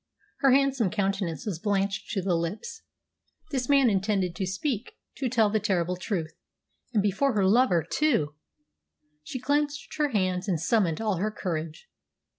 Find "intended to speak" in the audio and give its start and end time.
3.87-4.93